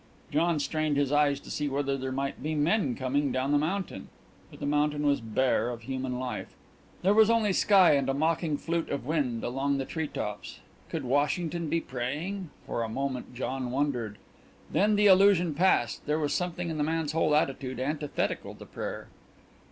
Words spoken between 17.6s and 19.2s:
antithetical to prayer.